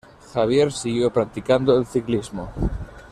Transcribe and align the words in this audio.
Javier 0.33 0.71
siguió 0.71 1.13
practicando 1.13 1.77
el 1.77 1.85
ciclismo. 1.85 2.49